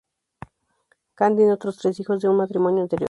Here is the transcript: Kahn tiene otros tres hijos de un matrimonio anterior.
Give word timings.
Kahn 1.13 1.35
tiene 1.35 1.53
otros 1.53 1.77
tres 1.77 1.99
hijos 1.99 2.19
de 2.23 2.27
un 2.29 2.37
matrimonio 2.37 2.81
anterior. 2.81 2.99